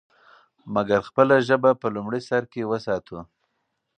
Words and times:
مګر 0.73 0.99
خپله 1.09 1.35
ژبه 1.47 1.71
په 1.81 1.87
لومړي 1.95 2.21
سر 2.29 2.43
کې 2.51 2.69
وساتو. 2.71 3.19